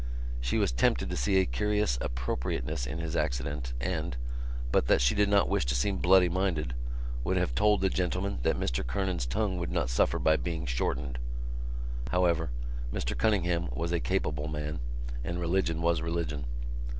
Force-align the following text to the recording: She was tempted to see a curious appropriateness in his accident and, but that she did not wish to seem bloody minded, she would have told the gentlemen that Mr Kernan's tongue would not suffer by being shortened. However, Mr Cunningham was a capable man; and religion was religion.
She 0.39 0.57
was 0.57 0.71
tempted 0.71 1.11
to 1.11 1.15
see 1.15 1.37
a 1.39 1.45
curious 1.45 1.99
appropriateness 2.01 2.87
in 2.87 2.97
his 2.97 3.15
accident 3.15 3.73
and, 3.79 4.17
but 4.71 4.87
that 4.87 4.99
she 4.99 5.13
did 5.13 5.29
not 5.29 5.47
wish 5.47 5.63
to 5.67 5.75
seem 5.75 5.97
bloody 5.97 6.27
minded, 6.27 6.69
she 6.69 6.75
would 7.23 7.37
have 7.37 7.53
told 7.53 7.81
the 7.81 7.89
gentlemen 7.91 8.39
that 8.41 8.57
Mr 8.59 8.83
Kernan's 8.83 9.27
tongue 9.27 9.59
would 9.59 9.69
not 9.69 9.91
suffer 9.91 10.17
by 10.17 10.37
being 10.37 10.65
shortened. 10.65 11.19
However, 12.09 12.49
Mr 12.91 13.15
Cunningham 13.15 13.69
was 13.75 13.91
a 13.91 13.99
capable 13.99 14.47
man; 14.47 14.79
and 15.23 15.39
religion 15.39 15.83
was 15.83 16.01
religion. 16.01 16.45